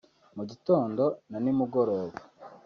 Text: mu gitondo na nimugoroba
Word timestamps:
mu 0.35 0.43
gitondo 0.51 1.03
na 1.29 1.37
nimugoroba 1.43 2.17